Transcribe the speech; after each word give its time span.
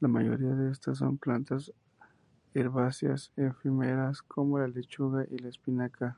La 0.00 0.08
mayoría 0.08 0.54
de 0.54 0.68
ellas 0.70 0.96
son 0.96 1.18
plantas 1.18 1.70
herbáceas 2.54 3.30
efímeras 3.36 4.22
como 4.22 4.58
la 4.58 4.68
lechuga 4.68 5.26
y 5.30 5.36
la 5.36 5.50
espinaca. 5.50 6.16